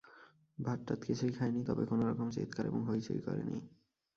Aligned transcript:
ভাত-টাত 0.57 0.99
কিছুই 1.03 1.31
খায় 1.31 1.51
নি, 1.51 1.61
তবে 1.67 1.83
কোনো 1.85 2.03
রকম 2.09 2.27
চিৎকার 2.29 2.65
এবং 2.65 2.81
হৈচৈ 2.83 3.19
করে 3.19 3.43
নি। 3.43 3.57